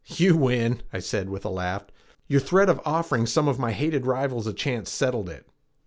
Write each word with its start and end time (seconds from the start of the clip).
"You 0.07 0.35
win," 0.35 0.81
I 0.91 0.97
said 0.97 1.29
with 1.29 1.45
a 1.45 1.49
laugh. 1.51 1.85
"Your 2.25 2.39
threat 2.39 2.69
of 2.69 2.81
offering 2.85 3.27
some 3.27 3.47
of 3.47 3.59
my 3.59 3.71
hated 3.71 4.07
rivals 4.07 4.47
a 4.47 4.53
chance 4.53 4.89
settled 4.89 5.29
it." 5.29 5.45